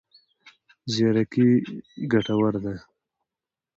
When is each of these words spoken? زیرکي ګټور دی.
زیرکي 0.93 1.49
ګټور 2.11 2.53
دی. 2.63 2.77